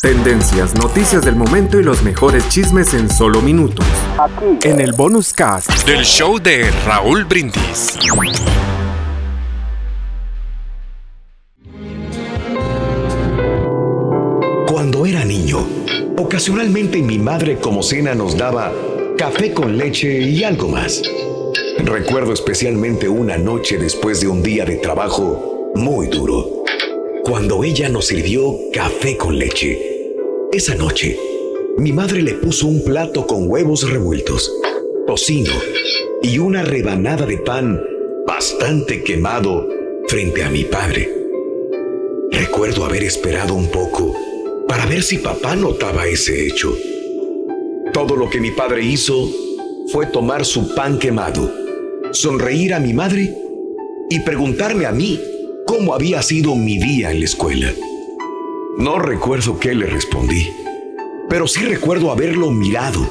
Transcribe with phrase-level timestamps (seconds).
[0.00, 3.86] Tendencias, noticias del momento y los mejores chismes en solo minutos.
[4.64, 7.98] En el bonus cast del show de Raúl Brindis.
[14.66, 15.58] Cuando era niño,
[16.18, 18.72] ocasionalmente mi madre como cena nos daba
[19.16, 21.02] café con leche y algo más.
[21.78, 26.64] Recuerdo especialmente una noche después de un día de trabajo muy duro,
[27.24, 29.91] cuando ella nos sirvió café con leche.
[30.52, 31.18] Esa noche,
[31.78, 34.52] mi madre le puso un plato con huevos revueltos,
[35.06, 35.50] tocino
[36.22, 37.80] y una rebanada de pan
[38.26, 39.66] bastante quemado
[40.08, 41.10] frente a mi padre.
[42.32, 44.14] Recuerdo haber esperado un poco
[44.68, 46.76] para ver si papá notaba ese hecho.
[47.94, 49.30] Todo lo que mi padre hizo
[49.90, 51.50] fue tomar su pan quemado,
[52.10, 53.34] sonreír a mi madre
[54.10, 55.18] y preguntarme a mí
[55.64, 57.72] cómo había sido mi día en la escuela.
[58.78, 60.48] No recuerdo qué le respondí,
[61.28, 63.06] pero sí recuerdo haberlo mirado,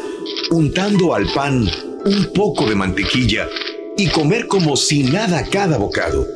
[0.49, 1.69] untando al pan
[2.03, 3.47] un poco de mantequilla
[3.95, 6.27] y comer como si nada cada bocado.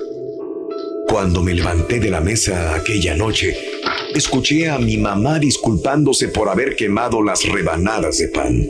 [1.08, 3.58] Cuando me levanté de la mesa aquella noche,
[4.14, 8.68] escuché a mi mamá disculpándose por haber quemado las rebanadas de pan.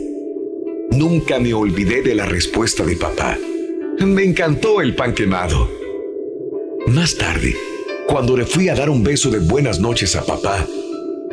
[0.90, 3.38] Nunca me olvidé de la respuesta de papá.
[4.00, 5.70] Me encantó el pan quemado.
[6.86, 7.54] Más tarde,
[8.08, 10.66] cuando le fui a dar un beso de buenas noches a papá,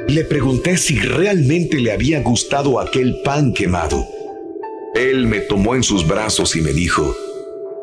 [0.07, 4.05] le pregunté si realmente le había gustado aquel pan quemado.
[4.95, 7.15] Él me tomó en sus brazos y me dijo,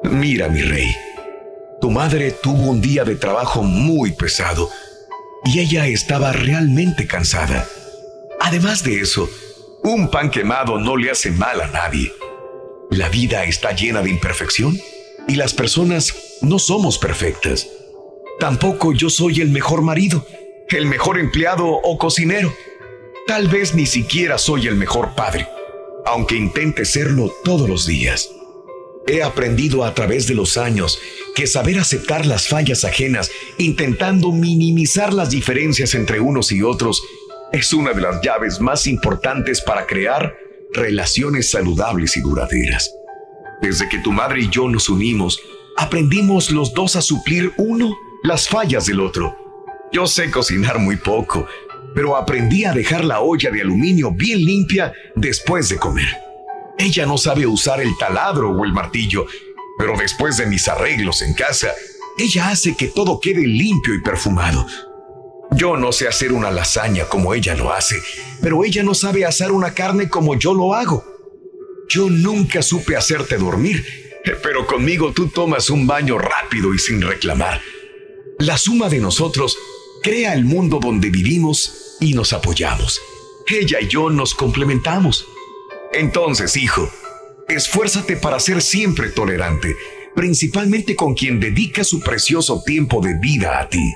[0.03, 0.95] mira mi rey,
[1.81, 4.69] tu madre tuvo un día de trabajo muy pesado
[5.45, 7.67] y ella estaba realmente cansada.
[8.41, 9.29] Además de eso,
[9.83, 12.13] un pan quemado no le hace mal a nadie.
[12.91, 14.79] La vida está llena de imperfección
[15.27, 17.67] y las personas no somos perfectas.
[18.41, 20.27] Tampoco yo soy el mejor marido,
[20.71, 22.51] el mejor empleado o cocinero.
[23.27, 25.47] Tal vez ni siquiera soy el mejor padre,
[26.07, 28.31] aunque intente serlo todos los días.
[29.07, 30.99] He aprendido a través de los años
[31.35, 37.03] que saber aceptar las fallas ajenas, intentando minimizar las diferencias entre unos y otros,
[37.53, 40.35] es una de las llaves más importantes para crear
[40.73, 42.91] relaciones saludables y duraderas.
[43.61, 45.43] Desde que tu madre y yo nos unimos,
[45.77, 49.37] aprendimos los dos a suplir uno las fallas del otro.
[49.93, 51.47] Yo sé cocinar muy poco,
[51.95, 56.09] pero aprendí a dejar la olla de aluminio bien limpia después de comer.
[56.79, 59.27] Ella no sabe usar el taladro o el martillo,
[59.79, 61.73] pero después de mis arreglos en casa,
[62.19, 64.67] ella hace que todo quede limpio y perfumado.
[65.53, 67.97] Yo no sé hacer una lasaña como ella lo hace,
[68.41, 71.05] pero ella no sabe hacer una carne como yo lo hago.
[71.89, 73.85] Yo nunca supe hacerte dormir,
[74.43, 77.61] pero conmigo tú tomas un baño rápido y sin reclamar.
[78.41, 79.59] La suma de nosotros
[80.03, 82.99] crea el mundo donde vivimos y nos apoyamos.
[83.47, 85.27] Ella y yo nos complementamos.
[85.93, 86.91] Entonces, hijo,
[87.49, 89.77] esfuérzate para ser siempre tolerante,
[90.15, 93.93] principalmente con quien dedica su precioso tiempo de vida a ti.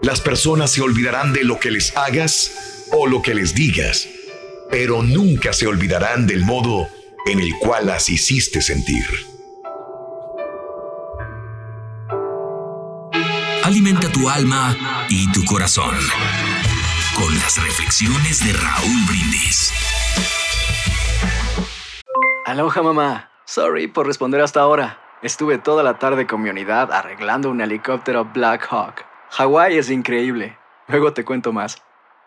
[0.00, 2.52] Las personas se olvidarán de lo que les hagas
[2.92, 4.08] o lo que les digas,
[4.70, 6.86] pero nunca se olvidarán del modo
[7.26, 9.04] en el cual las hiciste sentir.
[13.70, 14.76] Alimenta tu alma
[15.08, 15.94] y tu corazón
[17.14, 19.72] con las reflexiones de Raúl Brindis.
[22.46, 23.30] Aloha mamá.
[23.44, 24.98] Sorry por responder hasta ahora.
[25.22, 29.04] Estuve toda la tarde con mi unidad arreglando un helicóptero Black Hawk.
[29.30, 30.58] Hawái es increíble.
[30.88, 31.80] Luego te cuento más.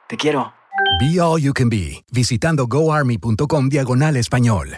[0.07, 0.53] Te quiero.
[1.01, 4.77] Be All You Can Be, visitando goarmy.com diagonal español.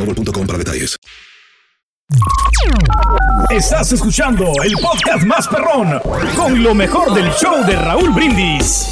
[0.05, 0.97] boostmobile.com para detalles.
[3.49, 5.99] Estás escuchando el podcast más perrón
[6.35, 8.87] con lo mejor del show de Raúl Brindis.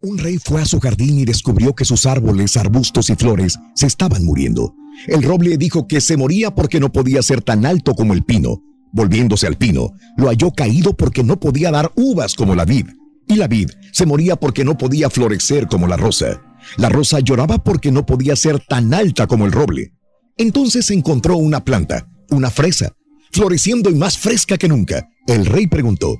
[0.00, 3.86] Un rey fue a su jardín y descubrió que sus árboles, arbustos y flores se
[3.86, 4.74] estaban muriendo.
[5.06, 8.62] El roble dijo que se moría porque no podía ser tan alto como el pino.
[8.92, 12.88] Volviéndose al pino, lo halló caído porque no podía dar uvas como la vid.
[13.28, 16.42] Y la vid se moría porque no podía florecer como la rosa.
[16.76, 19.92] La rosa lloraba porque no podía ser tan alta como el roble.
[20.36, 22.92] Entonces encontró una planta, una fresa,
[23.32, 25.08] floreciendo y más fresca que nunca.
[25.26, 26.16] El rey preguntó,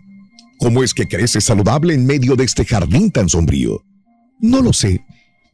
[0.62, 3.84] ¿Cómo es que crece saludable en medio de este jardín tan sombrío?
[4.38, 5.04] No lo sé.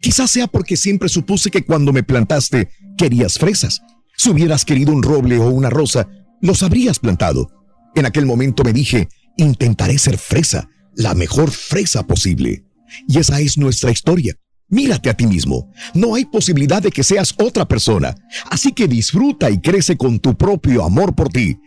[0.02, 2.68] Quizás sea porque siempre supuse que cuando me plantaste
[2.98, 3.80] querías fresas.
[4.18, 6.08] Si hubieras querido un roble o una rosa,
[6.42, 7.50] los habrías plantado.
[7.94, 9.08] En aquel momento me dije,
[9.38, 12.64] intentaré ser fresa, la mejor fresa posible.
[13.08, 14.34] Y esa es nuestra historia.
[14.70, 15.72] Mírate a ti mismo.
[15.94, 18.14] No hay posibilidad de que seas otra persona.
[18.50, 21.58] Así que disfruta y crece con tu propio amor por ti.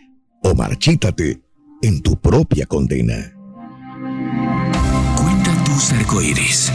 [0.44, 1.42] O marchítate
[1.81, 3.33] en tu propia condena.
[5.18, 6.71] Cuenta tus arcoíris,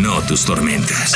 [0.00, 1.14] no tus tormentas.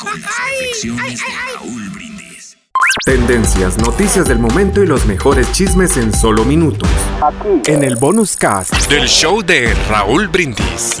[0.00, 2.56] Con las reflexiones de Raúl Brindis.
[3.04, 6.88] Tendencias, noticias del momento y los mejores chismes en solo minutos.
[7.66, 11.00] En el bonus cast Del show de Raúl Brindis.